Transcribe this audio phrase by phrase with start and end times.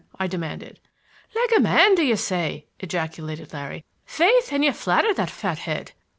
[0.19, 0.79] I demanded.
[1.35, 3.85] "Like a man, do you say!" ejaculated Larry.
[4.03, 5.91] "Faith and you flatter that fat head!"